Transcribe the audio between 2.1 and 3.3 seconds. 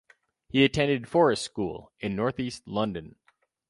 northeast London.